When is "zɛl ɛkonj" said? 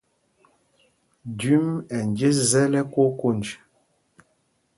2.51-3.13